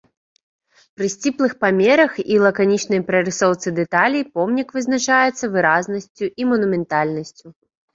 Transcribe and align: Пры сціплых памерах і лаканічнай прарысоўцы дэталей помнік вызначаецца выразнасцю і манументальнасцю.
Пры 0.99 1.05
сціплых 1.15 1.53
памерах 1.65 2.11
і 2.25 2.35
лаканічнай 2.45 3.05
прарысоўцы 3.11 3.67
дэталей 3.83 4.23
помнік 4.35 4.67
вызначаецца 4.81 5.45
выразнасцю 5.57 6.25
і 6.39 6.53
манументальнасцю. 6.53 7.59